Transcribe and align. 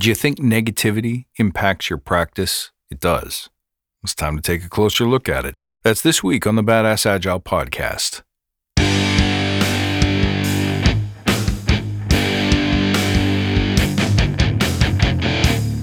Do 0.00 0.08
you 0.08 0.14
think 0.14 0.38
negativity 0.38 1.26
impacts 1.36 1.90
your 1.90 1.98
practice? 1.98 2.70
It 2.90 3.00
does. 3.00 3.50
It's 4.02 4.14
time 4.14 4.36
to 4.36 4.40
take 4.40 4.64
a 4.64 4.68
closer 4.70 5.04
look 5.04 5.28
at 5.28 5.44
it. 5.44 5.54
That's 5.82 6.00
this 6.00 6.22
week 6.22 6.46
on 6.46 6.54
the 6.54 6.62
Badass 6.62 7.04
Agile 7.04 7.38
podcast. 7.38 8.22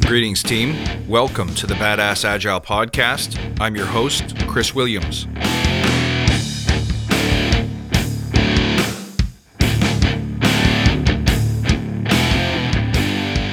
Greetings, 0.07 0.41
team. 0.41 0.75
Welcome 1.07 1.53
to 1.53 1.67
the 1.67 1.75
Badass 1.75 2.25
Agile 2.25 2.59
podcast. 2.59 3.37
I'm 3.59 3.75
your 3.75 3.85
host, 3.85 4.35
Chris 4.47 4.73
Williams. 4.73 5.27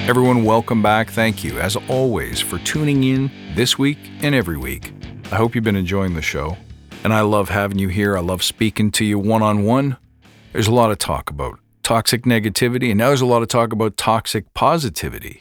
Everyone, 0.06 0.44
welcome 0.44 0.82
back. 0.82 1.08
Thank 1.08 1.42
you, 1.42 1.58
as 1.58 1.76
always, 1.88 2.38
for 2.38 2.58
tuning 2.58 3.04
in 3.04 3.30
this 3.54 3.78
week 3.78 3.96
and 4.20 4.34
every 4.34 4.58
week. 4.58 4.92
I 5.32 5.36
hope 5.36 5.54
you've 5.54 5.64
been 5.64 5.76
enjoying 5.76 6.12
the 6.12 6.20
show, 6.20 6.58
and 7.04 7.14
I 7.14 7.22
love 7.22 7.48
having 7.48 7.78
you 7.78 7.88
here. 7.88 8.14
I 8.14 8.20
love 8.20 8.42
speaking 8.42 8.90
to 8.92 9.04
you 9.06 9.18
one 9.18 9.42
on 9.42 9.64
one. 9.64 9.96
There's 10.52 10.66
a 10.66 10.74
lot 10.74 10.90
of 10.90 10.98
talk 10.98 11.30
about 11.30 11.58
toxic 11.82 12.24
negativity, 12.24 12.90
and 12.90 12.98
now 12.98 13.08
there's 13.08 13.22
a 13.22 13.26
lot 13.26 13.40
of 13.40 13.48
talk 13.48 13.72
about 13.72 13.96
toxic 13.96 14.52
positivity. 14.52 15.40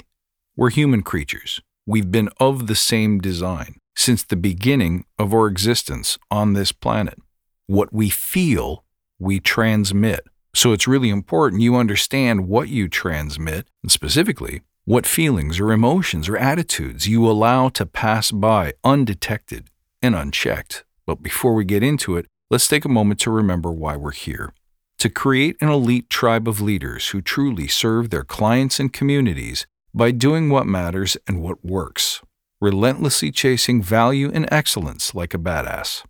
We're 0.55 0.69
human 0.69 1.03
creatures. 1.03 1.59
We've 1.85 2.09
been 2.09 2.29
of 2.39 2.67
the 2.67 2.75
same 2.75 3.19
design 3.19 3.81
since 3.97 4.23
the 4.23 4.37
beginning 4.37 5.03
of 5.19 5.33
our 5.33 5.47
existence 5.47 6.17
on 6.31 6.53
this 6.53 6.71
planet. 6.71 7.19
What 7.67 7.91
we 7.91 8.09
feel, 8.09 8.85
we 9.19 9.41
transmit. 9.41 10.25
So 10.53 10.71
it's 10.71 10.87
really 10.87 11.09
important 11.09 11.61
you 11.61 11.75
understand 11.75 12.47
what 12.47 12.69
you 12.69 12.87
transmit, 12.87 13.67
and 13.81 13.91
specifically, 13.91 14.61
what 14.85 15.05
feelings 15.05 15.59
or 15.59 15.71
emotions 15.71 16.29
or 16.29 16.37
attitudes 16.37 17.07
you 17.07 17.29
allow 17.29 17.69
to 17.69 17.85
pass 17.85 18.31
by 18.31 18.73
undetected 18.83 19.69
and 20.01 20.15
unchecked. 20.15 20.83
But 21.05 21.23
before 21.23 21.53
we 21.53 21.65
get 21.65 21.83
into 21.83 22.17
it, 22.17 22.27
let's 22.51 22.67
take 22.67 22.85
a 22.85 22.89
moment 22.89 23.19
to 23.21 23.31
remember 23.31 23.71
why 23.71 23.95
we're 23.95 24.11
here. 24.11 24.53
To 24.99 25.09
create 25.09 25.57
an 25.59 25.69
elite 25.69 26.09
tribe 26.09 26.47
of 26.47 26.61
leaders 26.61 27.09
who 27.09 27.21
truly 27.21 27.67
serve 27.67 28.09
their 28.09 28.23
clients 28.23 28.79
and 28.79 28.93
communities 28.93 29.65
by 29.93 30.11
doing 30.11 30.49
what 30.49 30.67
matters 30.67 31.17
and 31.27 31.41
what 31.41 31.63
works, 31.63 32.21
relentlessly 32.61 33.31
chasing 33.31 33.81
value 33.81 34.31
and 34.33 34.47
excellence 34.51 35.15
like 35.15 35.33
a 35.33 35.37
badass. 35.37 36.03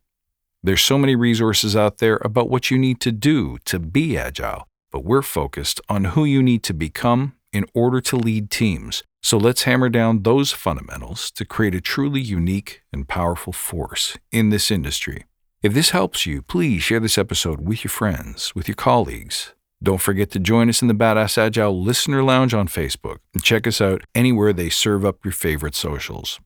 There's 0.65 0.81
so 0.81 0.97
many 0.97 1.13
resources 1.13 1.75
out 1.75 1.97
there 1.97 2.21
about 2.23 2.49
what 2.49 2.71
you 2.71 2.77
need 2.77 3.01
to 3.01 3.11
do 3.11 3.57
to 3.65 3.79
be 3.79 4.17
agile, 4.17 4.65
but 4.93 5.03
we're 5.03 5.21
focused 5.21 5.81
on 5.89 6.05
who 6.05 6.23
you 6.23 6.41
need 6.41 6.63
to 6.63 6.73
become 6.73 7.33
in 7.51 7.65
order 7.73 7.99
to 7.99 8.15
lead 8.15 8.49
teams. 8.49 9.03
So 9.21 9.37
let's 9.37 9.63
hammer 9.63 9.89
down 9.89 10.23
those 10.23 10.53
fundamentals 10.53 11.31
to 11.31 11.43
create 11.43 11.75
a 11.75 11.81
truly 11.81 12.21
unique 12.21 12.81
and 12.93 13.09
powerful 13.09 13.51
force 13.51 14.17
in 14.31 14.51
this 14.51 14.71
industry. 14.71 15.25
If 15.61 15.73
this 15.73 15.89
helps 15.89 16.25
you, 16.25 16.41
please 16.41 16.81
share 16.81 17.01
this 17.01 17.17
episode 17.17 17.59
with 17.59 17.83
your 17.83 17.91
friends, 17.91 18.55
with 18.55 18.69
your 18.69 18.75
colleagues. 18.75 19.53
Don't 19.83 20.01
forget 20.01 20.31
to 20.31 20.39
join 20.39 20.69
us 20.69 20.81
in 20.81 20.87
the 20.87 20.93
Badass 20.93 21.37
Agile 21.37 21.77
Listener 21.83 22.23
Lounge 22.23 22.53
on 22.53 22.69
Facebook 22.69 23.17
and 23.33 23.43
check 23.43 23.67
us 23.67 23.81
out 23.81 24.03
anywhere 24.15 24.53
they 24.53 24.69
serve 24.69 25.03
up 25.03 25.25
your 25.25 25.33
favorite 25.33 25.75
socials. 25.75 26.39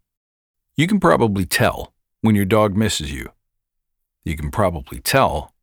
You 0.75 0.88
can 0.88 0.99
probably 0.99 1.45
tell 1.45 1.93
when 2.21 2.33
your 2.33 2.45
dog 2.45 2.75
misses 2.75 3.13
you 3.13 3.29
you 4.28 4.36
can 4.36 4.52
probably 4.52 5.00
tell 5.00 5.53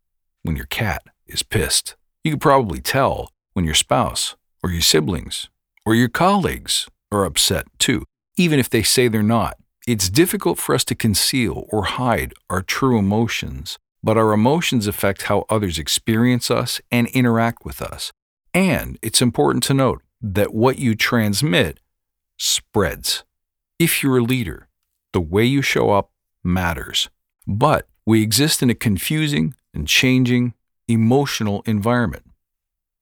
when 0.42 0.56
your 0.56 0.66
cat 0.66 1.02
is 1.26 1.42
pissed. 1.42 1.96
You 2.22 2.32
can 2.32 2.40
probably 2.40 2.80
tell 2.80 3.28
when 3.52 3.64
your 3.64 3.74
spouse 3.74 4.36
or 4.62 4.70
your 4.70 4.80
siblings 4.80 5.50
or 5.84 5.94
your 5.94 6.08
colleagues 6.08 6.88
are 7.12 7.26
upset 7.26 7.66
too, 7.78 8.04
even 8.36 8.58
if 8.58 8.70
they 8.70 8.82
say 8.82 9.06
they're 9.06 9.22
not. 9.22 9.58
It's 9.86 10.08
difficult 10.08 10.58
for 10.58 10.74
us 10.74 10.84
to 10.86 10.94
conceal 10.94 11.66
or 11.70 11.84
hide 11.84 12.32
our 12.48 12.62
true 12.62 12.98
emotions, 12.98 13.78
but 14.02 14.16
our 14.16 14.32
emotions 14.32 14.86
affect 14.86 15.24
how 15.24 15.44
others 15.50 15.78
experience 15.78 16.50
us 16.50 16.80
and 16.90 17.06
interact 17.08 17.66
with 17.66 17.82
us. 17.82 18.12
And 18.54 18.98
it's 19.02 19.20
important 19.20 19.62
to 19.64 19.74
note 19.74 20.02
that 20.22 20.54
what 20.54 20.78
you 20.78 20.94
transmit 20.94 21.80
spreads. 22.38 23.24
If 23.78 24.02
you're 24.02 24.18
a 24.18 24.22
leader, 24.22 24.68
the 25.12 25.20
way 25.20 25.44
you 25.44 25.60
show 25.60 25.90
up 25.90 26.10
matters. 26.42 27.10
But 27.46 27.86
we 28.06 28.22
exist 28.22 28.62
in 28.62 28.70
a 28.70 28.74
confusing 28.74 29.54
and 29.72 29.88
changing 29.88 30.54
emotional 30.88 31.62
environment. 31.66 32.24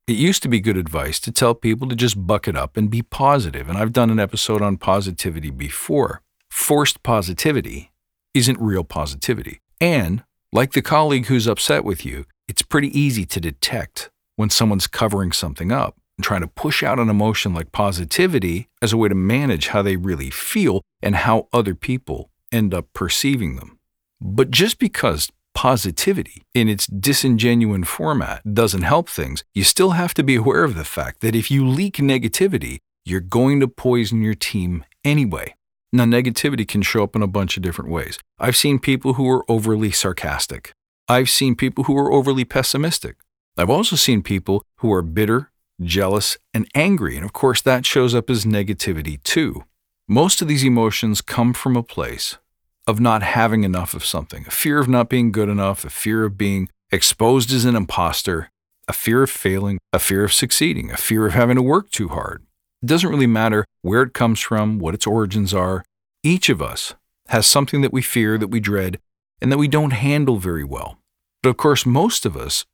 It 0.06 0.16
used 0.16 0.42
to 0.42 0.48
be 0.48 0.60
good 0.60 0.76
advice 0.76 1.18
to 1.20 1.32
tell 1.32 1.54
people 1.54 1.88
to 1.88 1.96
just 1.96 2.26
buck 2.26 2.46
it 2.46 2.56
up 2.56 2.76
and 2.76 2.90
be 2.90 3.02
positive, 3.02 3.68
and 3.68 3.78
I've 3.78 3.92
done 3.92 4.10
an 4.10 4.20
episode 4.20 4.62
on 4.62 4.76
positivity 4.76 5.50
before. 5.50 6.22
Forced 6.50 7.02
positivity 7.02 7.92
isn't 8.34 8.60
real 8.60 8.84
positivity. 8.84 9.60
And, 9.80 10.22
like 10.52 10.72
the 10.72 10.82
colleague 10.82 11.26
who's 11.26 11.46
upset 11.46 11.84
with 11.84 12.04
you, 12.04 12.24
it's 12.46 12.62
pretty 12.62 12.96
easy 12.98 13.24
to 13.26 13.40
detect 13.40 14.10
when 14.36 14.50
someone's 14.50 14.86
covering 14.86 15.32
something 15.32 15.72
up 15.72 15.96
and 16.16 16.24
trying 16.24 16.40
to 16.42 16.48
push 16.48 16.82
out 16.82 16.98
an 16.98 17.08
emotion 17.08 17.54
like 17.54 17.72
positivity 17.72 18.68
as 18.80 18.92
a 18.92 18.96
way 18.96 19.08
to 19.08 19.14
manage 19.14 19.68
how 19.68 19.82
they 19.82 19.96
really 19.96 20.30
feel 20.30 20.82
and 21.00 21.16
how 21.16 21.48
other 21.52 21.74
people 21.74 22.30
end 22.52 22.74
up 22.74 22.86
perceiving 22.92 23.56
them. 23.56 23.78
But 24.24 24.52
just 24.52 24.78
because 24.78 25.32
positivity 25.52 26.44
in 26.54 26.68
its 26.68 26.86
disingenuine 26.86 27.84
format 27.84 28.54
doesn't 28.54 28.82
help 28.82 29.08
things, 29.08 29.42
you 29.52 29.64
still 29.64 29.90
have 29.90 30.14
to 30.14 30.22
be 30.22 30.36
aware 30.36 30.62
of 30.62 30.76
the 30.76 30.84
fact 30.84 31.22
that 31.22 31.34
if 31.34 31.50
you 31.50 31.66
leak 31.66 31.96
negativity, 31.96 32.78
you're 33.04 33.20
going 33.20 33.58
to 33.58 33.66
poison 33.66 34.22
your 34.22 34.36
team 34.36 34.84
anyway. 35.04 35.56
Now, 35.92 36.04
negativity 36.04 36.66
can 36.66 36.82
show 36.82 37.02
up 37.02 37.16
in 37.16 37.22
a 37.22 37.26
bunch 37.26 37.56
of 37.56 37.64
different 37.64 37.90
ways. 37.90 38.16
I've 38.38 38.56
seen 38.56 38.78
people 38.78 39.14
who 39.14 39.28
are 39.28 39.44
overly 39.50 39.90
sarcastic. 39.90 40.72
I've 41.08 41.28
seen 41.28 41.56
people 41.56 41.84
who 41.84 41.98
are 41.98 42.12
overly 42.12 42.44
pessimistic. 42.44 43.16
I've 43.58 43.70
also 43.70 43.96
seen 43.96 44.22
people 44.22 44.64
who 44.76 44.92
are 44.92 45.02
bitter, 45.02 45.50
jealous, 45.82 46.38
and 46.54 46.68
angry. 46.76 47.16
And 47.16 47.24
of 47.24 47.32
course, 47.32 47.60
that 47.62 47.84
shows 47.84 48.14
up 48.14 48.30
as 48.30 48.44
negativity 48.44 49.20
too. 49.24 49.64
Most 50.06 50.40
of 50.40 50.46
these 50.46 50.64
emotions 50.64 51.20
come 51.20 51.52
from 51.52 51.76
a 51.76 51.82
place 51.82 52.38
of 52.86 53.00
not 53.00 53.22
having 53.22 53.64
enough 53.64 53.94
of 53.94 54.04
something, 54.04 54.44
a 54.46 54.50
fear 54.50 54.78
of 54.78 54.88
not 54.88 55.08
being 55.08 55.32
good 55.32 55.48
enough, 55.48 55.84
a 55.84 55.90
fear 55.90 56.24
of 56.24 56.36
being 56.36 56.68
exposed 56.90 57.52
as 57.52 57.64
an 57.64 57.76
imposter, 57.76 58.50
a 58.88 58.92
fear 58.92 59.22
of 59.22 59.30
failing, 59.30 59.78
a 59.92 59.98
fear 59.98 60.24
of 60.24 60.32
succeeding, 60.32 60.90
a 60.90 60.96
fear 60.96 61.26
of 61.26 61.32
having 61.32 61.56
to 61.56 61.62
work 61.62 61.90
too 61.90 62.08
hard. 62.08 62.44
It 62.82 62.86
doesn't 62.86 63.10
really 63.10 63.28
matter 63.28 63.64
where 63.82 64.02
it 64.02 64.12
comes 64.12 64.40
from, 64.40 64.78
what 64.78 64.94
its 64.94 65.06
origins 65.06 65.54
are. 65.54 65.84
Each 66.22 66.48
of 66.48 66.60
us 66.60 66.94
has 67.28 67.46
something 67.46 67.80
that 67.82 67.92
we 67.92 68.02
fear, 68.02 68.36
that 68.36 68.48
we 68.48 68.58
dread, 68.58 68.98
and 69.40 69.50
that 69.52 69.58
we 69.58 69.68
don't 69.68 69.92
handle 69.92 70.38
very 70.38 70.64
well. 70.64 70.98
But 71.42 71.50
of 71.50 71.56
course, 71.56 71.86
most 71.86 72.26
of 72.26 72.36
us 72.36 72.64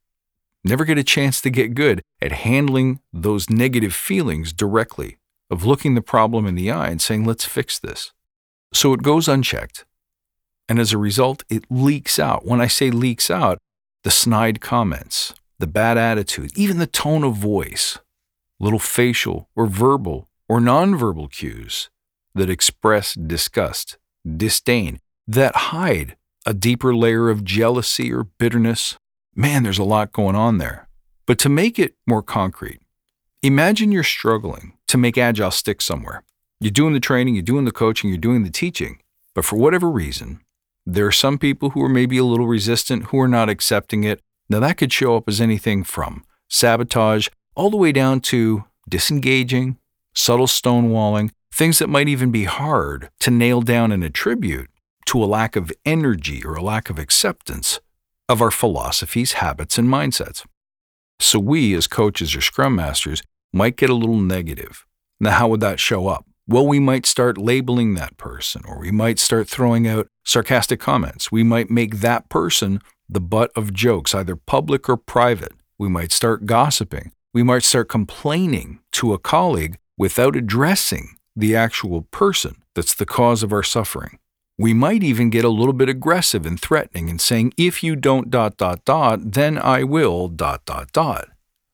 never 0.63 0.85
get 0.85 0.97
a 0.97 1.03
chance 1.03 1.39
to 1.41 1.49
get 1.49 1.75
good 1.75 2.01
at 2.21 2.31
handling 2.31 2.99
those 3.13 3.49
negative 3.49 3.93
feelings 3.93 4.51
directly, 4.51 5.17
of 5.49 5.65
looking 5.65 5.95
the 5.95 6.01
problem 6.01 6.45
in 6.45 6.55
the 6.55 6.71
eye 6.71 6.89
and 6.89 7.01
saying, 7.01 7.25
let's 7.25 7.45
fix 7.45 7.79
this. 7.79 8.11
So 8.73 8.93
it 8.93 9.01
goes 9.01 9.27
unchecked. 9.27 9.85
And 10.69 10.79
as 10.79 10.93
a 10.93 10.99
result, 10.99 11.43
it 11.49 11.65
leaks 11.71 12.19
out. 12.19 12.45
When 12.45 12.61
I 12.61 12.67
say 12.67 12.91
leaks 12.91 13.31
out, 13.31 13.57
the 14.03 14.11
snide 14.11 14.61
comments, 14.61 15.33
the 15.57 15.67
bad 15.67 15.97
attitude, 15.97 16.51
even 16.55 16.77
the 16.77 16.87
tone 16.87 17.23
of 17.23 17.35
voice, 17.35 17.97
little 18.59 18.79
facial 18.79 19.49
or 19.55 19.65
verbal 19.65 20.29
or 20.47 20.59
nonverbal 20.59 21.31
cues 21.31 21.89
that 22.35 22.51
express 22.51 23.15
disgust, 23.15 23.97
disdain, 24.37 24.99
that 25.27 25.55
hide 25.55 26.15
a 26.45 26.53
deeper 26.53 26.95
layer 26.95 27.29
of 27.29 27.43
jealousy 27.43 28.13
or 28.13 28.23
bitterness. 28.23 28.97
Man, 29.35 29.63
there's 29.63 29.79
a 29.79 29.83
lot 29.83 30.11
going 30.11 30.35
on 30.35 30.59
there. 30.59 30.87
But 31.25 31.39
to 31.39 31.49
make 31.49 31.79
it 31.79 31.95
more 32.07 32.23
concrete, 32.23 32.79
imagine 33.41 33.91
you're 33.91 34.03
struggling 34.03 34.73
to 34.87 34.97
make 34.97 35.17
Agile 35.17 35.51
stick 35.51 35.81
somewhere. 35.81 36.23
You're 36.59 36.71
doing 36.71 36.93
the 36.93 36.99
training, 36.99 37.35
you're 37.35 37.41
doing 37.41 37.65
the 37.65 37.71
coaching, 37.71 38.09
you're 38.09 38.19
doing 38.19 38.43
the 38.43 38.49
teaching, 38.49 38.99
but 39.33 39.45
for 39.45 39.55
whatever 39.55 39.89
reason, 39.89 40.41
there 40.85 41.05
are 41.05 41.11
some 41.11 41.37
people 41.37 41.71
who 41.71 41.83
are 41.83 41.89
maybe 41.89 42.17
a 42.17 42.23
little 42.23 42.47
resistant, 42.47 43.05
who 43.05 43.19
are 43.19 43.27
not 43.27 43.49
accepting 43.49 44.03
it. 44.03 44.21
Now, 44.49 44.59
that 44.59 44.77
could 44.77 44.91
show 44.91 45.15
up 45.15 45.27
as 45.27 45.39
anything 45.39 45.83
from 45.83 46.23
sabotage 46.47 47.27
all 47.55 47.69
the 47.69 47.77
way 47.77 47.91
down 47.91 48.21
to 48.21 48.63
disengaging, 48.87 49.77
subtle 50.15 50.47
stonewalling, 50.47 51.31
things 51.53 51.79
that 51.79 51.89
might 51.89 52.07
even 52.07 52.31
be 52.31 52.45
hard 52.45 53.09
to 53.19 53.31
nail 53.31 53.61
down 53.61 53.91
and 53.91 54.03
attribute 54.03 54.69
to 55.05 55.23
a 55.23 55.25
lack 55.25 55.55
of 55.55 55.71
energy 55.85 56.43
or 56.43 56.55
a 56.55 56.61
lack 56.61 56.89
of 56.89 56.97
acceptance 56.97 57.79
of 58.27 58.41
our 58.41 58.51
philosophies, 58.51 59.33
habits, 59.33 59.77
and 59.77 59.87
mindsets. 59.87 60.45
So, 61.19 61.39
we 61.39 61.73
as 61.75 61.87
coaches 61.87 62.35
or 62.35 62.41
scrum 62.41 62.75
masters 62.75 63.21
might 63.51 63.75
get 63.75 63.89
a 63.89 63.95
little 63.95 64.19
negative. 64.19 64.85
Now, 65.19 65.31
how 65.31 65.47
would 65.49 65.59
that 65.59 65.79
show 65.79 66.07
up? 66.07 66.25
Well, 66.51 66.65
we 66.65 66.79
might 66.79 67.05
start 67.05 67.37
labeling 67.37 67.93
that 67.93 68.17
person, 68.17 68.63
or 68.67 68.79
we 68.79 68.89
might 68.89 69.19
start 69.19 69.47
throwing 69.47 69.87
out 69.87 70.07
sarcastic 70.25 70.79
comments. 70.79 71.31
We 71.31 71.43
might 71.43 71.69
make 71.69 71.97
that 71.97 72.27
person 72.27 72.81
the 73.07 73.21
butt 73.21 73.51
of 73.55 73.71
jokes, 73.71 74.15
either 74.15 74.35
public 74.35 74.89
or 74.89 74.97
private. 74.97 75.51
We 75.77 75.89
might 75.89 76.11
start 76.11 76.47
gossiping. 76.47 77.11
We 77.35 77.43
might 77.43 77.61
start 77.61 77.87
complaining 77.87 78.79
to 78.93 79.13
a 79.13 79.19
colleague 79.19 79.77
without 79.95 80.35
addressing 80.35 81.17
the 81.35 81.55
actual 81.55 82.07
person 82.09 82.63
that's 82.73 82.95
the 82.95 83.05
cause 83.05 83.43
of 83.43 83.53
our 83.53 83.61
suffering. 83.61 84.17
We 84.57 84.73
might 84.73 85.03
even 85.03 85.29
get 85.29 85.45
a 85.45 85.49
little 85.49 85.71
bit 85.71 85.87
aggressive 85.87 86.47
and 86.47 86.59
threatening 86.59 87.11
and 87.11 87.21
saying, 87.21 87.53
if 87.57 87.83
you 87.83 87.95
don't 87.95 88.31
dot 88.31 88.57
dot 88.57 88.83
dot, 88.85 89.33
then 89.33 89.59
I 89.59 89.83
will 89.83 90.27
dot 90.27 90.65
dot 90.65 90.91
dot. 90.93 91.29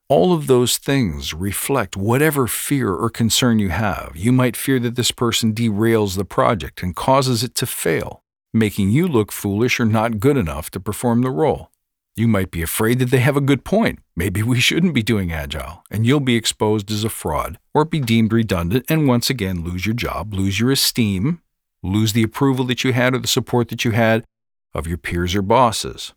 All 0.07 0.33
of 0.33 0.45
those 0.45 0.77
things 0.77 1.33
reflect 1.33 1.97
whatever 1.97 2.45
fear 2.45 2.93
or 2.93 3.09
concern 3.09 3.57
you 3.57 3.69
have. 3.69 4.11
You 4.13 4.31
might 4.31 4.55
fear 4.55 4.79
that 4.81 4.95
this 4.95 5.09
person 5.09 5.51
derails 5.51 6.15
the 6.15 6.23
project 6.23 6.83
and 6.83 6.95
causes 6.95 7.43
it 7.43 7.55
to 7.55 7.65
fail, 7.65 8.21
making 8.53 8.91
you 8.91 9.07
look 9.07 9.31
foolish 9.31 9.79
or 9.79 9.85
not 9.85 10.19
good 10.19 10.37
enough 10.37 10.69
to 10.71 10.79
perform 10.79 11.23
the 11.23 11.31
role. 11.31 11.71
You 12.15 12.27
might 12.27 12.51
be 12.51 12.61
afraid 12.61 12.99
that 12.99 13.09
they 13.09 13.17
have 13.17 13.35
a 13.35 13.41
good 13.41 13.65
point. 13.65 13.97
Maybe 14.15 14.43
we 14.43 14.59
shouldn't 14.59 14.93
be 14.93 15.01
doing 15.01 15.31
agile, 15.31 15.83
and 15.89 16.05
you'll 16.05 16.19
be 16.19 16.35
exposed 16.35 16.91
as 16.91 17.03
a 17.03 17.09
fraud 17.09 17.57
or 17.73 17.83
be 17.83 17.99
deemed 17.99 18.31
redundant 18.31 18.85
and 18.87 19.07
once 19.07 19.31
again 19.31 19.63
lose 19.63 19.87
your 19.87 19.95
job, 19.95 20.35
lose 20.35 20.59
your 20.59 20.71
esteem, 20.71 21.41
lose 21.81 22.13
the 22.13 22.23
approval 22.23 22.63
that 22.65 22.83
you 22.83 22.93
had 22.93 23.15
or 23.15 23.17
the 23.17 23.27
support 23.27 23.69
that 23.69 23.83
you 23.83 23.89
had 23.89 24.23
of 24.71 24.85
your 24.85 24.99
peers 24.99 25.33
or 25.33 25.41
bosses. 25.41 26.13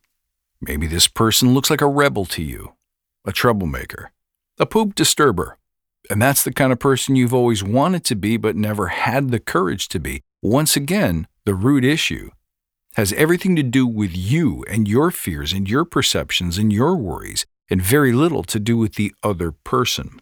Maybe 0.61 0.87
this 0.87 1.09
person 1.09 1.55
looks 1.55 1.71
like 1.71 1.81
a 1.81 1.87
rebel 1.87 2.27
to 2.27 2.43
you 2.43 2.75
a 3.29 3.33
troublemaker, 3.33 4.11
a 4.59 4.65
poop 4.65 4.95
disturber. 4.95 5.59
And 6.09 6.21
that's 6.21 6.43
the 6.43 6.53
kind 6.53 6.73
of 6.73 6.79
person 6.79 7.15
you've 7.15 7.35
always 7.35 7.63
wanted 7.63 8.03
to 8.05 8.17
be 8.17 8.39
but 8.39 8.57
never 8.57 8.87
had 8.89 9.31
the 9.31 9.39
courage 9.39 9.89
to 9.89 10.01
be. 10.01 10.23
Once 10.41 10.77
again, 10.77 11.29
the 11.45 11.55
root 11.55 11.85
issue 11.85 12.31
has 12.95 13.13
everything 13.13 13.55
to 13.55 13.63
do 13.63 13.87
with 13.87 14.17
you 14.17 14.65
and 14.67 14.89
your 14.89 15.11
fears 15.11 15.53
and 15.53 15.69
your 15.69 15.85
perceptions 15.85 16.57
and 16.57 16.73
your 16.73 16.97
worries, 16.97 17.45
and 17.69 17.83
very 17.83 18.13
little 18.13 18.43
to 18.45 18.59
do 18.59 18.79
with 18.79 18.95
the 18.95 19.13
other 19.23 19.53
person. 19.53 20.21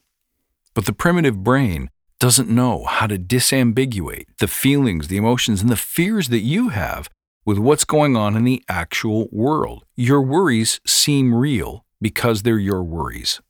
But 0.74 0.86
the 0.86 0.92
primitive 0.92 1.44
brain 1.44 1.88
doesn't 2.18 2.50
know 2.50 2.84
how 2.86 3.06
to 3.06 3.18
disambiguate 3.18 4.26
the 4.40 4.48
feelings, 4.48 5.06
the 5.06 5.16
emotions, 5.16 5.62
and 5.62 5.70
the 5.70 5.76
fears 5.76 6.28
that 6.30 6.40
you 6.40 6.70
have 6.70 7.08
with 7.44 7.58
what's 7.58 7.84
going 7.84 8.16
on 8.16 8.36
in 8.36 8.42
the 8.42 8.64
actual 8.68 9.28
world. 9.30 9.84
Your 9.94 10.20
worries 10.20 10.80
seem 10.84 11.32
real 11.32 11.85
because 12.00 12.42
they're 12.42 12.58
your 12.58 12.82
worries. 12.82 13.40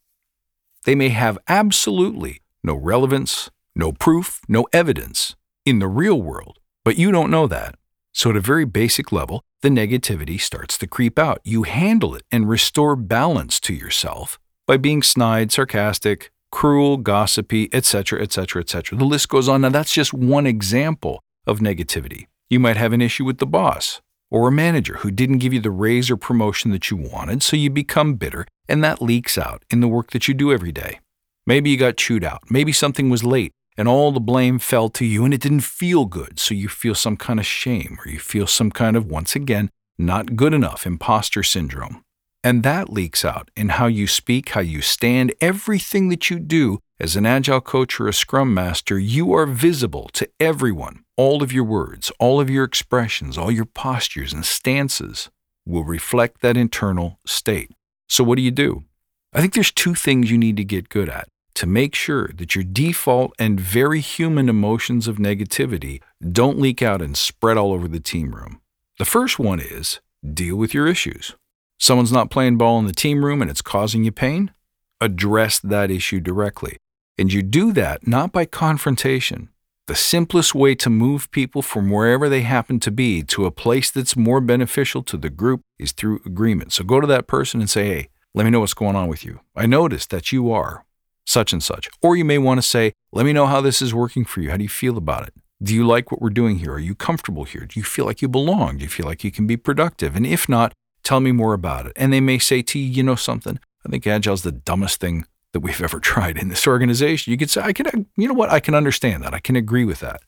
They 0.84 0.94
may 0.94 1.08
have 1.08 1.38
absolutely 1.48 2.42
no 2.62 2.74
relevance, 2.74 3.50
no 3.74 3.92
proof, 3.92 4.40
no 4.48 4.66
evidence 4.72 5.34
in 5.64 5.78
the 5.78 5.88
real 5.88 6.20
world, 6.20 6.58
but 6.84 6.96
you 6.96 7.10
don't 7.10 7.30
know 7.30 7.46
that. 7.46 7.74
So, 8.12 8.30
at 8.30 8.36
a 8.36 8.40
very 8.40 8.64
basic 8.64 9.12
level, 9.12 9.42
the 9.60 9.68
negativity 9.68 10.40
starts 10.40 10.78
to 10.78 10.86
creep 10.86 11.18
out. 11.18 11.40
You 11.44 11.64
handle 11.64 12.14
it 12.14 12.22
and 12.32 12.48
restore 12.48 12.96
balance 12.96 13.60
to 13.60 13.74
yourself 13.74 14.38
by 14.66 14.78
being 14.78 15.02
snide, 15.02 15.52
sarcastic, 15.52 16.30
cruel, 16.50 16.96
gossipy, 16.96 17.68
etc., 17.74 18.22
etc., 18.22 18.62
etc. 18.62 18.96
The 18.96 19.04
list 19.04 19.28
goes 19.28 19.48
on. 19.48 19.60
Now, 19.60 19.68
that's 19.68 19.92
just 19.92 20.14
one 20.14 20.46
example 20.46 21.20
of 21.46 21.58
negativity. 21.58 22.26
You 22.48 22.58
might 22.58 22.76
have 22.76 22.92
an 22.92 23.02
issue 23.02 23.24
with 23.24 23.38
the 23.38 23.46
boss 23.46 24.00
or 24.30 24.48
a 24.48 24.52
manager 24.52 24.98
who 24.98 25.10
didn't 25.10 25.38
give 25.38 25.52
you 25.52 25.60
the 25.60 25.70
raise 25.70 26.10
or 26.10 26.16
promotion 26.16 26.70
that 26.70 26.90
you 26.90 26.96
wanted, 26.96 27.42
so 27.42 27.56
you 27.56 27.70
become 27.70 28.14
bitter, 28.14 28.46
and 28.68 28.82
that 28.82 29.02
leaks 29.02 29.36
out 29.38 29.64
in 29.70 29.80
the 29.80 29.88
work 29.88 30.10
that 30.10 30.26
you 30.28 30.34
do 30.34 30.52
every 30.52 30.72
day. 30.72 31.00
Maybe 31.46 31.70
you 31.70 31.76
got 31.76 31.96
chewed 31.96 32.24
out. 32.24 32.42
Maybe 32.50 32.72
something 32.72 33.10
was 33.10 33.22
late, 33.22 33.52
and 33.76 33.86
all 33.88 34.12
the 34.12 34.20
blame 34.20 34.58
fell 34.58 34.88
to 34.90 35.04
you, 35.04 35.24
and 35.24 35.34
it 35.34 35.40
didn't 35.40 35.60
feel 35.60 36.06
good, 36.06 36.38
so 36.38 36.54
you 36.54 36.68
feel 36.68 36.94
some 36.94 37.16
kind 37.16 37.38
of 37.38 37.46
shame, 37.46 37.98
or 38.04 38.10
you 38.10 38.18
feel 38.18 38.46
some 38.46 38.70
kind 38.70 38.96
of, 38.96 39.06
once 39.06 39.36
again, 39.36 39.70
not 39.98 40.36
good 40.36 40.54
enough 40.54 40.86
imposter 40.86 41.42
syndrome. 41.42 42.02
And 42.46 42.62
that 42.62 42.92
leaks 42.92 43.24
out 43.24 43.50
in 43.56 43.70
how 43.70 43.88
you 43.88 44.06
speak, 44.06 44.50
how 44.50 44.60
you 44.60 44.80
stand, 44.80 45.34
everything 45.40 46.10
that 46.10 46.30
you 46.30 46.38
do 46.38 46.78
as 47.00 47.16
an 47.16 47.26
agile 47.26 47.60
coach 47.60 47.98
or 47.98 48.06
a 48.06 48.12
scrum 48.12 48.54
master, 48.54 49.00
you 49.00 49.32
are 49.34 49.46
visible 49.46 50.08
to 50.12 50.28
everyone. 50.38 51.02
All 51.16 51.42
of 51.42 51.52
your 51.52 51.64
words, 51.64 52.12
all 52.20 52.38
of 52.38 52.48
your 52.48 52.62
expressions, 52.62 53.36
all 53.36 53.50
your 53.50 53.64
postures 53.64 54.32
and 54.32 54.44
stances 54.44 55.28
will 55.66 55.82
reflect 55.82 56.40
that 56.40 56.56
internal 56.56 57.18
state. 57.26 57.72
So, 58.08 58.22
what 58.22 58.36
do 58.36 58.42
you 58.42 58.52
do? 58.52 58.84
I 59.32 59.40
think 59.40 59.54
there's 59.54 59.72
two 59.72 59.96
things 59.96 60.30
you 60.30 60.38
need 60.38 60.56
to 60.58 60.64
get 60.64 60.88
good 60.88 61.08
at 61.08 61.26
to 61.54 61.66
make 61.66 61.96
sure 61.96 62.30
that 62.36 62.54
your 62.54 62.62
default 62.62 63.32
and 63.40 63.58
very 63.58 63.98
human 63.98 64.48
emotions 64.48 65.08
of 65.08 65.16
negativity 65.16 66.00
don't 66.22 66.60
leak 66.60 66.80
out 66.80 67.02
and 67.02 67.16
spread 67.16 67.56
all 67.56 67.72
over 67.72 67.88
the 67.88 67.98
team 67.98 68.36
room. 68.36 68.60
The 69.00 69.04
first 69.04 69.40
one 69.40 69.58
is 69.58 69.98
deal 70.22 70.54
with 70.54 70.72
your 70.72 70.86
issues. 70.86 71.34
Someone's 71.78 72.12
not 72.12 72.30
playing 72.30 72.56
ball 72.56 72.78
in 72.78 72.86
the 72.86 72.92
team 72.92 73.24
room 73.24 73.42
and 73.42 73.50
it's 73.50 73.62
causing 73.62 74.04
you 74.04 74.12
pain? 74.12 74.52
Address 75.00 75.58
that 75.60 75.90
issue 75.90 76.20
directly. 76.20 76.78
And 77.18 77.32
you 77.32 77.42
do 77.42 77.72
that 77.72 78.06
not 78.06 78.32
by 78.32 78.44
confrontation. 78.46 79.50
The 79.86 79.94
simplest 79.94 80.54
way 80.54 80.74
to 80.74 80.90
move 80.90 81.30
people 81.30 81.62
from 81.62 81.90
wherever 81.90 82.28
they 82.28 82.42
happen 82.42 82.80
to 82.80 82.90
be 82.90 83.22
to 83.24 83.46
a 83.46 83.52
place 83.52 83.90
that's 83.90 84.16
more 84.16 84.40
beneficial 84.40 85.02
to 85.04 85.16
the 85.16 85.30
group 85.30 85.60
is 85.78 85.92
through 85.92 86.20
agreement. 86.26 86.72
So 86.72 86.82
go 86.82 87.00
to 87.00 87.06
that 87.06 87.28
person 87.28 87.60
and 87.60 87.70
say, 87.70 87.86
hey, 87.86 88.08
let 88.34 88.44
me 88.44 88.50
know 88.50 88.60
what's 88.60 88.74
going 88.74 88.96
on 88.96 89.08
with 89.08 89.24
you. 89.24 89.40
I 89.54 89.66
noticed 89.66 90.10
that 90.10 90.32
you 90.32 90.50
are 90.50 90.84
such 91.24 91.52
and 91.52 91.62
such. 91.62 91.88
Or 92.02 92.16
you 92.16 92.24
may 92.24 92.38
want 92.38 92.58
to 92.58 92.66
say, 92.66 92.92
let 93.12 93.26
me 93.26 93.32
know 93.32 93.46
how 93.46 93.60
this 93.60 93.80
is 93.80 93.94
working 93.94 94.24
for 94.24 94.40
you. 94.40 94.50
How 94.50 94.56
do 94.56 94.62
you 94.62 94.68
feel 94.68 94.96
about 94.96 95.28
it? 95.28 95.34
Do 95.62 95.74
you 95.74 95.86
like 95.86 96.10
what 96.10 96.20
we're 96.20 96.30
doing 96.30 96.58
here? 96.58 96.72
Are 96.72 96.78
you 96.78 96.94
comfortable 96.94 97.44
here? 97.44 97.64
Do 97.64 97.78
you 97.78 97.84
feel 97.84 98.04
like 98.06 98.20
you 98.20 98.28
belong? 98.28 98.78
Do 98.78 98.84
you 98.84 98.90
feel 98.90 99.06
like 99.06 99.24
you 99.24 99.30
can 99.30 99.46
be 99.46 99.56
productive? 99.56 100.16
And 100.16 100.26
if 100.26 100.48
not, 100.48 100.72
tell 101.06 101.20
me 101.20 101.30
more 101.30 101.54
about 101.54 101.86
it. 101.86 101.92
And 101.94 102.12
they 102.12 102.20
may 102.20 102.38
say 102.38 102.62
to 102.62 102.78
you, 102.78 102.84
you 102.84 103.02
know 103.02 103.14
something? 103.14 103.60
I 103.86 103.88
think 103.88 104.06
Agile's 104.06 104.42
the 104.42 104.50
dumbest 104.50 105.00
thing 105.00 105.24
that 105.52 105.60
we've 105.60 105.80
ever 105.80 106.00
tried 106.12 106.36
in 106.36 106.48
this 106.48 106.66
organization. 106.66 107.30
You 107.30 107.38
could 107.38 107.50
say, 107.50 107.62
I 107.62 107.72
can, 107.72 108.06
you 108.16 108.26
know 108.26 108.34
what? 108.34 108.50
I 108.50 108.60
can 108.60 108.74
understand 108.74 109.22
that. 109.22 109.32
I 109.32 109.38
can 109.38 109.54
agree 109.54 109.84
with 109.84 110.00
that. 110.00 110.20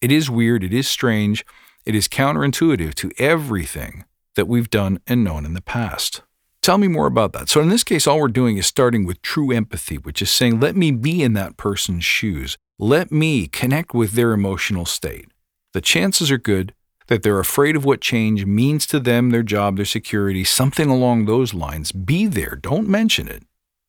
It 0.00 0.10
is 0.10 0.28
weird. 0.28 0.64
It 0.64 0.74
is 0.74 0.88
strange. 0.88 1.44
It 1.86 1.94
is 1.94 2.08
counterintuitive 2.08 2.94
to 2.96 3.12
everything 3.18 4.04
that 4.34 4.48
we've 4.48 4.70
done 4.70 4.98
and 5.06 5.22
known 5.22 5.46
in 5.46 5.54
the 5.54 5.62
past. 5.62 6.22
Tell 6.62 6.78
me 6.78 6.88
more 6.88 7.06
about 7.06 7.32
that. 7.32 7.48
So, 7.48 7.60
in 7.60 7.68
this 7.68 7.84
case, 7.84 8.06
all 8.06 8.20
we're 8.20 8.28
doing 8.28 8.58
is 8.58 8.66
starting 8.66 9.06
with 9.06 9.22
true 9.22 9.52
empathy, 9.52 9.96
which 9.96 10.20
is 10.20 10.30
saying, 10.30 10.60
let 10.60 10.76
me 10.76 10.90
be 10.90 11.22
in 11.22 11.32
that 11.34 11.56
person's 11.56 12.04
shoes. 12.04 12.58
Let 12.78 13.10
me 13.10 13.46
connect 13.46 13.94
with 13.94 14.12
their 14.12 14.32
emotional 14.32 14.84
state. 14.84 15.28
The 15.72 15.80
chances 15.80 16.30
are 16.30 16.38
good 16.38 16.74
that 17.08 17.22
they're 17.22 17.40
afraid 17.40 17.74
of 17.74 17.84
what 17.84 18.00
change 18.00 18.46
means 18.46 18.86
to 18.86 19.00
them, 19.00 19.30
their 19.30 19.42
job, 19.42 19.76
their 19.76 19.84
security, 19.84 20.44
something 20.44 20.88
along 20.88 21.24
those 21.24 21.52
lines. 21.52 21.90
Be 21.90 22.26
there. 22.26 22.54
Don't 22.54 22.88
mention 22.88 23.28
it. 23.28 23.42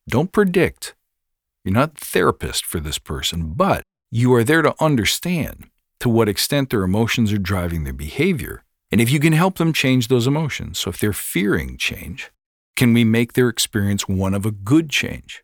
Don't 0.10 0.32
predict. 0.32 0.96
You're 1.64 1.74
not 1.74 1.96
the 1.96 2.06
therapist 2.06 2.66
for 2.66 2.80
this 2.80 2.98
person, 2.98 3.54
but 3.54 3.84
you 4.10 4.34
are 4.34 4.44
there 4.44 4.62
to 4.62 4.74
understand 4.80 5.70
to 6.00 6.10
what 6.10 6.30
extent 6.30 6.70
their 6.70 6.84
emotions 6.84 7.32
are 7.32 7.38
driving 7.38 7.84
their 7.84 7.94
behavior. 7.94 8.64
And 8.92 9.00
if 9.00 9.12
you 9.12 9.20
can 9.20 9.34
help 9.34 9.58
them 9.58 9.74
change 9.74 10.08
those 10.08 10.26
emotions, 10.26 10.80
so 10.80 10.90
if 10.90 10.98
they're 10.98 11.14
fearing 11.14 11.78
change, 11.78 12.32
can 12.76 12.94
we 12.94 13.04
make 13.04 13.34
their 13.34 13.50
experience 13.50 14.08
one 14.08 14.34
of 14.34 14.46
a 14.46 14.52
good 14.52 14.90
change? 14.90 15.44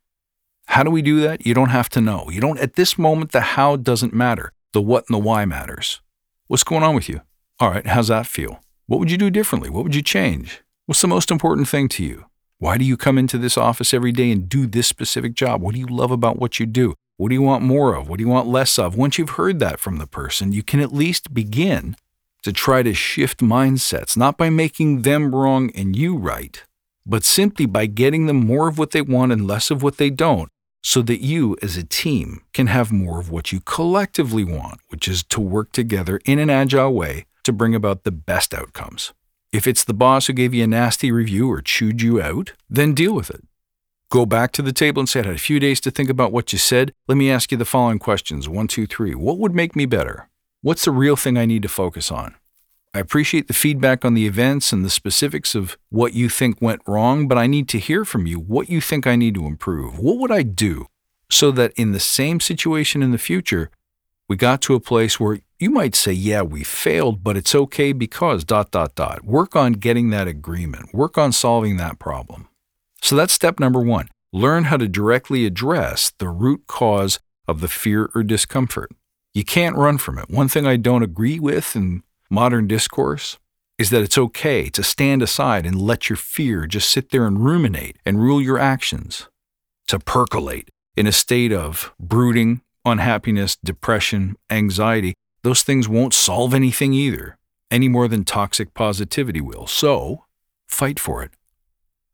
How 0.67 0.81
do 0.83 0.89
we 0.89 1.01
do 1.01 1.19
that? 1.19 1.45
You 1.45 1.53
don't 1.53 1.69
have 1.69 1.89
to 1.89 2.01
know. 2.01 2.29
You 2.31 2.41
don't, 2.41 2.59
at 2.59 2.75
this 2.75 2.97
moment, 2.97 3.33
the 3.33 3.41
how 3.41 3.75
doesn't 3.75 4.13
matter. 4.13 4.51
The 4.71 4.81
what 4.81 5.05
and 5.07 5.15
the 5.15 5.19
why 5.19 5.45
matters. 5.45 6.01
What's 6.47 6.63
going 6.63 6.83
on 6.83 6.95
with 6.95 7.07
you? 7.07 7.21
All 7.57 7.69
right, 7.69 7.87
how's 7.87 8.09
that 8.09 8.27
feel? 8.27 8.59
What 8.85 8.99
would 8.99 9.09
you 9.09 9.17
do 9.17 9.29
differently? 9.29 9.69
What 9.69 9.85
would 9.85 9.95
you 9.95 10.01
change? 10.01 10.61
What's 10.87 11.01
the 11.01 11.07
most 11.07 11.31
important 11.31 11.69
thing 11.69 11.87
to 11.87 12.03
you? 12.03 12.25
Why 12.57 12.77
do 12.77 12.83
you 12.83 12.97
come 12.97 13.17
into 13.17 13.37
this 13.37 13.57
office 13.57 13.93
every 13.93 14.11
day 14.11 14.29
and 14.29 14.49
do 14.49 14.67
this 14.67 14.87
specific 14.87 15.35
job? 15.35 15.61
What 15.61 15.73
do 15.73 15.79
you 15.79 15.85
love 15.85 16.11
about 16.11 16.37
what 16.37 16.59
you 16.59 16.65
do? 16.65 16.95
What 17.15 17.29
do 17.29 17.33
you 17.33 17.41
want 17.41 17.63
more 17.63 17.95
of? 17.95 18.09
What 18.09 18.17
do 18.17 18.25
you 18.25 18.29
want 18.29 18.49
less 18.49 18.77
of? 18.77 18.97
Once 18.97 19.17
you've 19.17 19.31
heard 19.31 19.59
that 19.59 19.79
from 19.79 19.99
the 19.99 20.05
person, 20.05 20.51
you 20.51 20.63
can 20.63 20.81
at 20.81 20.91
least 20.91 21.33
begin 21.33 21.95
to 22.43 22.51
try 22.51 22.83
to 22.83 22.93
shift 22.93 23.39
mindsets, 23.39 24.17
not 24.17 24.37
by 24.37 24.49
making 24.49 25.03
them 25.03 25.33
wrong 25.33 25.71
and 25.73 25.95
you 25.95 26.17
right, 26.17 26.61
but 27.05 27.23
simply 27.23 27.65
by 27.65 27.85
getting 27.85 28.25
them 28.25 28.45
more 28.45 28.67
of 28.67 28.77
what 28.77 28.91
they 28.91 29.01
want 29.01 29.31
and 29.31 29.47
less 29.47 29.71
of 29.71 29.81
what 29.81 29.95
they 29.95 30.09
don't, 30.09 30.49
so 30.83 31.01
that 31.03 31.23
you 31.23 31.55
as 31.61 31.77
a 31.77 31.85
team 31.85 32.41
can 32.51 32.67
have 32.67 32.91
more 32.91 33.17
of 33.17 33.31
what 33.31 33.53
you 33.53 33.61
collectively 33.61 34.43
want, 34.43 34.81
which 34.89 35.07
is 35.07 35.23
to 35.23 35.39
work 35.39 35.71
together 35.71 36.19
in 36.25 36.37
an 36.37 36.49
agile 36.49 36.93
way 36.93 37.25
to 37.45 37.53
bring 37.53 37.73
about 37.73 38.03
the 38.03 38.11
best 38.11 38.53
outcomes. 38.53 39.13
If 39.51 39.67
it's 39.67 39.83
the 39.83 39.93
boss 39.93 40.27
who 40.27 40.33
gave 40.33 40.53
you 40.53 40.65
a 40.65 40.67
nasty 40.67 41.11
review 41.11 41.49
or 41.49 41.61
chewed 41.61 42.01
you 42.01 42.21
out, 42.21 42.53
then 42.69 42.93
deal 42.93 43.13
with 43.13 43.29
it. 43.29 43.43
Go 44.09 44.25
back 44.25 44.51
to 44.53 44.61
the 44.61 44.73
table 44.73 44.99
and 44.99 45.09
say, 45.09 45.21
I 45.21 45.23
had 45.27 45.35
a 45.35 45.39
few 45.39 45.59
days 45.59 45.79
to 45.81 45.91
think 45.91 46.09
about 46.09 46.31
what 46.31 46.51
you 46.51 46.59
said. 46.59 46.93
Let 47.07 47.17
me 47.17 47.31
ask 47.31 47.51
you 47.51 47.57
the 47.57 47.65
following 47.65 47.99
questions 47.99 48.49
one, 48.49 48.67
two, 48.67 48.85
three. 48.85 49.15
What 49.15 49.37
would 49.39 49.55
make 49.55 49.75
me 49.75 49.85
better? 49.85 50.29
What's 50.61 50.85
the 50.85 50.91
real 50.91 51.15
thing 51.15 51.37
I 51.37 51.45
need 51.45 51.63
to 51.63 51.69
focus 51.69 52.11
on? 52.11 52.35
I 52.93 52.99
appreciate 52.99 53.47
the 53.47 53.53
feedback 53.53 54.05
on 54.05 54.13
the 54.13 54.25
events 54.25 54.71
and 54.71 54.85
the 54.85 54.89
specifics 54.89 55.53
of 55.53 55.77
what 55.89 56.13
you 56.13 56.29
think 56.29 56.61
went 56.61 56.81
wrong, 56.87 57.27
but 57.27 57.37
I 57.37 57.45
need 57.45 57.67
to 57.69 57.79
hear 57.79 58.05
from 58.05 58.25
you 58.25 58.39
what 58.39 58.69
you 58.69 58.79
think 58.79 59.05
I 59.05 59.15
need 59.15 59.35
to 59.35 59.45
improve. 59.45 59.99
What 59.99 60.17
would 60.17 60.31
I 60.31 60.43
do 60.43 60.85
so 61.29 61.51
that 61.51 61.73
in 61.73 61.91
the 61.91 61.99
same 61.99 62.39
situation 62.39 63.03
in 63.03 63.11
the 63.11 63.17
future, 63.17 63.69
we 64.29 64.37
got 64.37 64.61
to 64.61 64.75
a 64.75 64.79
place 64.79 65.19
where 65.19 65.39
you 65.59 65.69
might 65.69 65.95
say, 65.95 66.11
yeah, 66.11 66.41
we 66.41 66.63
failed, 66.63 67.23
but 67.23 67.37
it's 67.37 67.55
okay 67.55 67.93
because 67.93 68.43
dot, 68.43 68.71
dot, 68.71 68.95
dot. 68.95 69.23
Work 69.23 69.55
on 69.55 69.73
getting 69.73 70.09
that 70.09 70.27
agreement, 70.27 70.93
work 70.93 71.17
on 71.17 71.31
solving 71.31 71.77
that 71.77 71.99
problem. 71.99 72.47
So 73.01 73.15
that's 73.15 73.33
step 73.33 73.59
number 73.59 73.81
one. 73.81 74.09
Learn 74.33 74.65
how 74.65 74.77
to 74.77 74.87
directly 74.87 75.45
address 75.45 76.11
the 76.17 76.27
root 76.27 76.63
cause 76.67 77.19
of 77.47 77.61
the 77.61 77.67
fear 77.67 78.09
or 78.13 78.23
discomfort. 78.23 78.91
You 79.33 79.45
can't 79.45 79.77
run 79.77 79.97
from 79.97 80.17
it. 80.17 80.29
One 80.29 80.47
thing 80.47 80.65
I 80.65 80.75
don't 80.77 81.03
agree 81.03 81.39
with 81.39 81.75
in 81.75 82.03
modern 82.29 82.67
discourse 82.67 83.37
is 83.77 83.89
that 83.89 84.01
it's 84.01 84.17
okay 84.17 84.69
to 84.69 84.83
stand 84.83 85.21
aside 85.21 85.65
and 85.65 85.81
let 85.81 86.09
your 86.09 86.17
fear 86.17 86.65
just 86.65 86.89
sit 86.89 87.11
there 87.11 87.25
and 87.25 87.43
ruminate 87.43 87.97
and 88.05 88.21
rule 88.21 88.41
your 88.41 88.57
actions, 88.57 89.27
to 89.87 89.99
percolate 89.99 90.69
in 90.95 91.05
a 91.07 91.11
state 91.11 91.51
of 91.51 91.93
brooding, 91.99 92.61
unhappiness, 92.85 93.57
depression, 93.57 94.35
anxiety. 94.49 95.13
Those 95.45 95.61
things 95.61 95.87
won't 95.87 96.15
solve 96.15 96.55
anything 96.55 96.93
either, 96.93 97.37
any 97.69 97.87
more 97.87 98.07
than 98.07 98.25
toxic 98.25 98.73
positivity 98.73 99.41
will. 99.41 99.67
So, 99.67 100.25
fight 100.65 100.99
for 100.99 101.21
it. 101.21 101.33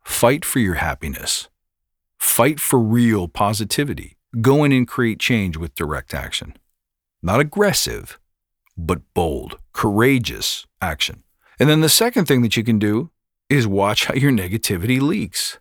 Fight 0.04 0.44
for 0.44 0.60
your 0.60 0.74
happiness. 0.74 1.48
Fight 2.18 2.60
for 2.60 2.78
real 2.78 3.30
positivity. 3.30 4.18
Go 4.42 4.66
in 4.66 4.74
and 4.74 4.86
create 4.86 5.22
change 5.22 5.56
with 5.56 5.76
direct 5.76 6.14
action. 6.14 6.58
Not 7.24 7.40
aggressive, 7.40 8.20
but 8.76 9.00
bold, 9.14 9.58
courageous 9.72 10.68
action. 10.82 11.24
And 11.58 11.70
then 11.70 11.80
the 11.80 11.88
second 11.88 12.26
thing 12.26 12.42
that 12.42 12.58
you 12.58 12.66
can 12.66 12.80
do 12.80 13.12
is 13.48 13.66
watch 13.66 14.08
how 14.08 14.14
your 14.14 14.34
negativity 14.34 15.00
leaks. 15.00 15.58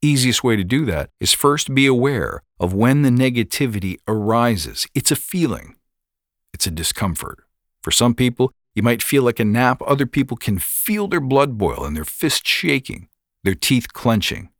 Easiest 0.00 0.44
way 0.44 0.54
to 0.54 0.62
do 0.62 0.84
that 0.84 1.10
is 1.18 1.32
first 1.32 1.74
be 1.74 1.86
aware 1.86 2.44
of 2.60 2.72
when 2.72 3.02
the 3.02 3.10
negativity 3.10 3.98
arises. 4.06 4.86
It's 4.94 5.10
a 5.10 5.16
feeling, 5.16 5.74
it's 6.60 6.66
a 6.66 6.70
discomfort. 6.70 7.38
For 7.82 7.90
some 7.90 8.14
people, 8.14 8.52
you 8.74 8.82
might 8.82 9.02
feel 9.02 9.22
like 9.22 9.40
a 9.40 9.46
nap. 9.46 9.80
Other 9.86 10.04
people 10.04 10.36
can 10.36 10.58
feel 10.58 11.08
their 11.08 11.18
blood 11.18 11.56
boil 11.56 11.86
and 11.86 11.96
their 11.96 12.04
fists 12.04 12.50
shaking, 12.50 13.08
their 13.42 13.54
teeth 13.54 13.94
clenching, 13.94 14.50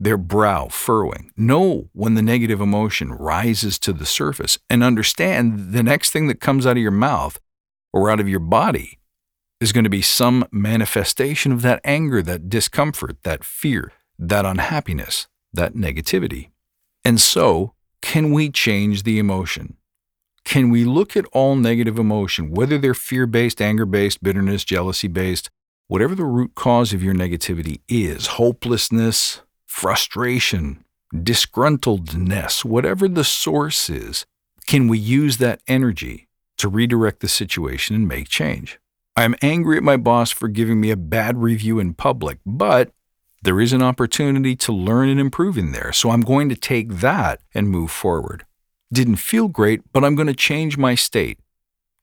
their 0.00 0.16
brow 0.16 0.66
furrowing. 0.66 1.30
Know 1.36 1.88
when 1.92 2.14
the 2.14 2.22
negative 2.22 2.60
emotion 2.60 3.12
rises 3.12 3.78
to 3.78 3.92
the 3.92 4.04
surface 4.04 4.58
and 4.68 4.82
understand 4.82 5.72
the 5.72 5.84
next 5.84 6.10
thing 6.10 6.26
that 6.26 6.40
comes 6.40 6.66
out 6.66 6.76
of 6.76 6.82
your 6.82 6.90
mouth 6.90 7.38
or 7.92 8.10
out 8.10 8.18
of 8.18 8.28
your 8.28 8.40
body 8.40 8.98
is 9.60 9.70
going 9.70 9.84
to 9.84 9.90
be 9.90 10.02
some 10.02 10.48
manifestation 10.50 11.52
of 11.52 11.62
that 11.62 11.80
anger, 11.84 12.22
that 12.22 12.48
discomfort, 12.48 13.18
that 13.22 13.44
fear, 13.44 13.92
that 14.18 14.44
unhappiness, 14.44 15.28
that 15.52 15.74
negativity. 15.74 16.50
And 17.04 17.20
so, 17.20 17.74
can 18.02 18.32
we 18.32 18.50
change 18.50 19.04
the 19.04 19.20
emotion? 19.20 19.76
Can 20.46 20.70
we 20.70 20.84
look 20.84 21.16
at 21.16 21.26
all 21.32 21.56
negative 21.56 21.98
emotion, 21.98 22.52
whether 22.52 22.78
they're 22.78 22.94
fear 22.94 23.26
based, 23.26 23.60
anger 23.60 23.84
based, 23.84 24.22
bitterness, 24.22 24.64
jealousy 24.64 25.08
based, 25.08 25.50
whatever 25.88 26.14
the 26.14 26.24
root 26.24 26.54
cause 26.54 26.92
of 26.92 27.02
your 27.02 27.14
negativity 27.14 27.80
is 27.88 28.28
hopelessness, 28.28 29.42
frustration, 29.66 30.84
disgruntledness, 31.12 32.64
whatever 32.64 33.08
the 33.08 33.24
source 33.24 33.90
is 33.90 34.24
can 34.68 34.86
we 34.86 34.98
use 34.98 35.38
that 35.38 35.62
energy 35.66 36.28
to 36.58 36.68
redirect 36.68 37.20
the 37.20 37.28
situation 37.28 37.96
and 37.96 38.06
make 38.06 38.28
change? 38.28 38.78
I 39.16 39.24
am 39.24 39.34
angry 39.42 39.76
at 39.76 39.82
my 39.82 39.96
boss 39.96 40.30
for 40.30 40.46
giving 40.46 40.80
me 40.80 40.90
a 40.90 40.96
bad 40.96 41.38
review 41.38 41.80
in 41.80 41.94
public, 41.94 42.38
but 42.46 42.92
there 43.42 43.60
is 43.60 43.72
an 43.72 43.82
opportunity 43.82 44.54
to 44.56 44.72
learn 44.72 45.08
and 45.08 45.20
improve 45.20 45.58
in 45.58 45.72
there, 45.72 45.92
so 45.92 46.10
I'm 46.10 46.20
going 46.20 46.48
to 46.50 46.56
take 46.56 46.98
that 47.00 47.40
and 47.52 47.68
move 47.68 47.90
forward. 47.90 48.44
Didn't 48.92 49.16
feel 49.16 49.48
great, 49.48 49.80
but 49.92 50.04
I'm 50.04 50.14
going 50.14 50.28
to 50.28 50.34
change 50.34 50.78
my 50.78 50.94
state 50.94 51.38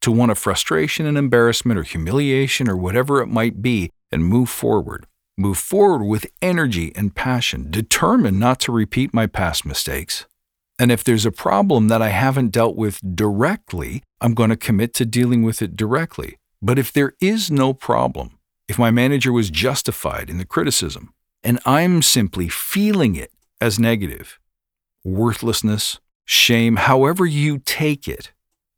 to 0.01 0.11
one 0.11 0.29
of 0.29 0.37
frustration 0.37 1.05
and 1.05 1.17
embarrassment 1.17 1.79
or 1.79 1.83
humiliation 1.83 2.69
or 2.69 2.75
whatever 2.75 3.21
it 3.21 3.27
might 3.27 3.61
be 3.61 3.89
and 4.11 4.25
move 4.25 4.49
forward. 4.49 5.07
Move 5.37 5.57
forward 5.57 6.03
with 6.03 6.27
energy 6.41 6.91
and 6.95 7.15
passion, 7.15 7.71
determined 7.71 8.39
not 8.39 8.59
to 8.59 8.71
repeat 8.71 9.13
my 9.13 9.25
past 9.25 9.65
mistakes. 9.65 10.25
And 10.77 10.91
if 10.91 11.03
there's 11.03 11.25
a 11.25 11.31
problem 11.31 11.87
that 11.87 12.01
I 12.01 12.09
haven't 12.09 12.51
dealt 12.51 12.75
with 12.75 12.99
directly, 13.15 14.03
I'm 14.19 14.33
going 14.33 14.49
to 14.49 14.57
commit 14.57 14.93
to 14.95 15.05
dealing 15.05 15.41
with 15.41 15.61
it 15.61 15.75
directly. 15.75 16.37
But 16.61 16.77
if 16.77 16.91
there 16.91 17.13
is 17.21 17.49
no 17.49 17.73
problem, 17.73 18.37
if 18.67 18.77
my 18.77 18.91
manager 18.91 19.31
was 19.31 19.49
justified 19.49 20.29
in 20.29 20.37
the 20.37 20.45
criticism, 20.45 21.13
and 21.43 21.59
I'm 21.65 22.01
simply 22.01 22.49
feeling 22.49 23.15
it 23.15 23.31
as 23.61 23.79
negative, 23.79 24.39
worthlessness, 25.03 25.99
shame, 26.25 26.75
however 26.77 27.25
you 27.25 27.59
take 27.59 28.07
it, 28.07 28.31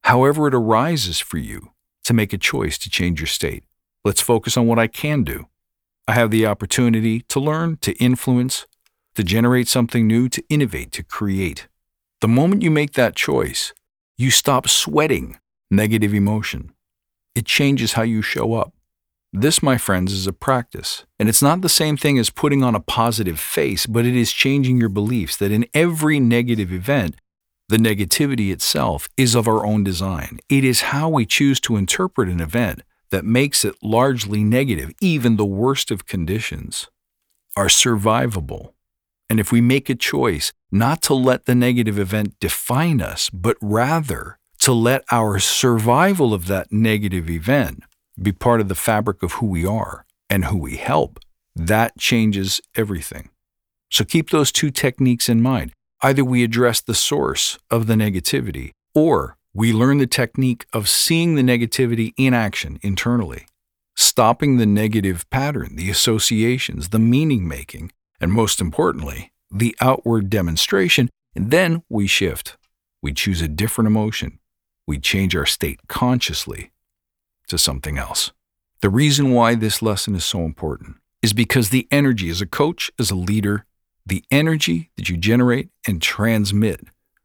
however 0.03 0.47
it 0.47 0.55
arises 0.55 1.19
for 1.19 1.37
you, 1.37 1.71
to 2.03 2.13
make 2.13 2.33
a 2.33 2.37
choice 2.37 2.77
to 2.79 2.89
change 2.89 3.19
your 3.19 3.27
state. 3.27 3.63
Let's 4.03 4.21
focus 4.21 4.57
on 4.57 4.67
what 4.67 4.79
I 4.79 4.87
can 4.87 5.23
do. 5.23 5.47
I 6.07 6.13
have 6.13 6.31
the 6.31 6.45
opportunity 6.45 7.21
to 7.21 7.39
learn, 7.39 7.77
to 7.77 7.93
influence, 7.93 8.67
to 9.15 9.23
generate 9.23 9.67
something 9.67 10.05
new, 10.05 10.29
to 10.29 10.43
innovate, 10.49 10.91
to 10.93 11.03
create. 11.03 11.67
The 12.21 12.27
moment 12.27 12.61
you 12.61 12.69
make 12.69 12.93
that 12.93 13.15
choice, 13.15 13.73
you 14.17 14.29
stop 14.29 14.67
sweating 14.67 15.39
negative 15.71 16.13
emotion 16.13 16.71
it 17.35 17.45
changes 17.45 17.93
how 17.93 18.01
you 18.01 18.21
show 18.21 18.53
up. 18.53 18.73
This, 19.33 19.61
my 19.61 19.77
friends, 19.77 20.13
is 20.13 20.25
a 20.25 20.33
practice. 20.33 21.05
And 21.19 21.27
it's 21.27 21.41
not 21.41 21.61
the 21.61 21.69
same 21.69 21.97
thing 21.97 22.17
as 22.17 22.29
putting 22.29 22.63
on 22.63 22.73
a 22.73 22.79
positive 22.79 23.37
face, 23.37 23.85
but 23.85 24.05
it 24.05 24.15
is 24.15 24.31
changing 24.31 24.77
your 24.77 24.89
beliefs 24.89 25.35
that 25.37 25.51
in 25.51 25.67
every 25.73 26.21
negative 26.21 26.71
event, 26.71 27.17
the 27.67 27.77
negativity 27.77 28.51
itself 28.51 29.07
is 29.17 29.35
of 29.35 29.47
our 29.47 29.65
own 29.65 29.83
design. 29.83 30.39
It 30.49 30.63
is 30.63 30.81
how 30.81 31.09
we 31.09 31.25
choose 31.25 31.59
to 31.61 31.77
interpret 31.77 32.29
an 32.29 32.39
event 32.39 32.81
that 33.09 33.25
makes 33.25 33.65
it 33.65 33.75
largely 33.81 34.43
negative. 34.43 34.91
Even 35.01 35.37
the 35.37 35.45
worst 35.45 35.91
of 35.91 36.05
conditions 36.05 36.87
are 37.55 37.67
survivable. 37.67 38.73
And 39.29 39.39
if 39.39 39.51
we 39.51 39.61
make 39.61 39.89
a 39.89 39.95
choice 39.95 40.53
not 40.71 41.01
to 41.03 41.13
let 41.13 41.45
the 41.45 41.55
negative 41.55 41.97
event 41.97 42.39
define 42.39 43.01
us, 43.01 43.29
but 43.29 43.57
rather 43.61 44.37
to 44.59 44.71
let 44.71 45.03
our 45.11 45.39
survival 45.39 46.33
of 46.33 46.47
that 46.47 46.71
negative 46.71 47.29
event 47.29 47.83
be 48.21 48.31
part 48.31 48.61
of 48.61 48.67
the 48.67 48.75
fabric 48.75 49.23
of 49.23 49.33
who 49.33 49.47
we 49.47 49.65
are 49.65 50.05
and 50.29 50.45
who 50.45 50.57
we 50.57 50.77
help, 50.77 51.19
that 51.55 51.97
changes 51.97 52.61
everything. 52.75 53.29
So 53.89 54.03
keep 54.03 54.29
those 54.29 54.51
two 54.51 54.71
techniques 54.71 55.29
in 55.29 55.41
mind. 55.41 55.71
Either 56.01 56.23
we 56.23 56.43
address 56.43 56.81
the 56.81 56.93
source 56.93 57.57
of 57.71 57.87
the 57.87 57.95
negativity, 57.95 58.71
or 58.93 59.37
we 59.53 59.71
learn 59.71 59.97
the 59.97 60.07
technique 60.07 60.65
of 60.73 60.89
seeing 60.89 61.35
the 61.35 61.41
negativity 61.41 62.13
in 62.17 62.33
action 62.33 62.77
internally, 62.81 63.45
stopping 63.95 64.57
the 64.57 64.65
negative 64.65 65.29
pattern, 65.29 65.75
the 65.75 65.89
associations, 65.89 66.89
the 66.89 66.99
meaning 66.99 67.47
making, 67.47 67.91
and 68.19 68.31
most 68.31 68.59
importantly, 68.59 69.31
the 69.49 69.75
outward 69.79 70.29
demonstration. 70.29 71.09
And 71.35 71.51
then 71.51 71.83
we 71.89 72.07
shift. 72.07 72.57
We 73.01 73.13
choose 73.13 73.41
a 73.41 73.47
different 73.47 73.87
emotion, 73.87 74.39
we 74.87 74.99
change 74.99 75.35
our 75.35 75.45
state 75.45 75.79
consciously 75.87 76.71
to 77.47 77.57
something 77.57 77.97
else. 77.97 78.31
The 78.81 78.89
reason 78.89 79.31
why 79.31 79.55
this 79.55 79.81
lesson 79.81 80.15
is 80.15 80.25
so 80.25 80.41
important 80.41 80.97
is 81.21 81.33
because 81.33 81.69
the 81.69 81.87
energy 81.91 82.29
as 82.29 82.41
a 82.41 82.45
coach, 82.45 82.91
as 82.99 83.09
a 83.11 83.15
leader, 83.15 83.65
the 84.05 84.23
energy 84.31 84.91
that 84.97 85.09
you 85.09 85.17
generate 85.17 85.69
and 85.87 86.01
transmit 86.01 86.81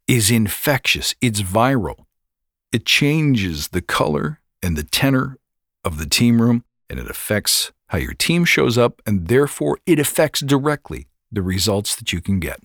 is 0.07 0.31
infectious, 0.31 1.15
it's 1.21 1.41
viral. 1.41 2.05
It 2.71 2.85
changes 2.85 3.69
the 3.69 3.81
color 3.81 4.39
and 4.63 4.77
the 4.77 4.83
tenor 4.83 5.37
of 5.83 5.97
the 5.97 6.05
team 6.05 6.41
room, 6.41 6.63
and 6.89 6.99
it 6.99 7.09
affects 7.09 7.71
how 7.87 7.97
your 7.97 8.13
team 8.13 8.45
shows 8.45 8.77
up, 8.77 9.01
and 9.05 9.27
therefore 9.27 9.79
it 9.85 9.99
affects 9.99 10.39
directly 10.39 11.07
the 11.31 11.41
results 11.41 11.95
that 11.95 12.13
you 12.13 12.21
can 12.21 12.39
get. 12.39 12.59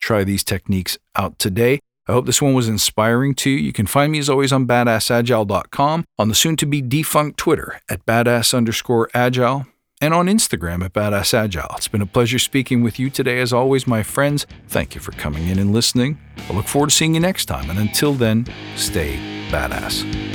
Try 0.00 0.24
these 0.24 0.44
techniques 0.44 0.98
out 1.16 1.38
today 1.38 1.80
I 2.08 2.12
hope 2.12 2.26
this 2.26 2.40
one 2.40 2.54
was 2.54 2.68
inspiring 2.68 3.34
to 3.36 3.50
you. 3.50 3.56
You 3.56 3.72
can 3.72 3.86
find 3.86 4.12
me 4.12 4.20
as 4.20 4.30
always 4.30 4.52
on 4.52 4.66
badassagile.com, 4.66 6.04
on 6.18 6.28
the 6.28 6.34
soon 6.36 6.56
to 6.56 6.66
be 6.66 6.80
defunct 6.80 7.36
Twitter 7.36 7.80
at 7.88 8.06
badass 8.06 8.54
underscore 8.54 9.10
agile, 9.12 9.66
and 10.00 10.12
on 10.12 10.26
Instagram 10.26 10.84
at 10.84 10.92
badassagile. 10.92 11.76
It's 11.76 11.88
been 11.88 12.02
a 12.02 12.06
pleasure 12.06 12.38
speaking 12.38 12.82
with 12.82 12.98
you 12.98 13.10
today, 13.10 13.40
as 13.40 13.52
always, 13.52 13.86
my 13.86 14.02
friends. 14.02 14.46
Thank 14.68 14.94
you 14.94 15.00
for 15.00 15.12
coming 15.12 15.48
in 15.48 15.58
and 15.58 15.72
listening. 15.72 16.18
I 16.48 16.52
look 16.52 16.66
forward 16.66 16.90
to 16.90 16.96
seeing 16.96 17.14
you 17.14 17.20
next 17.20 17.46
time, 17.46 17.70
and 17.70 17.78
until 17.78 18.12
then, 18.12 18.46
stay 18.76 19.16
badass. 19.50 20.25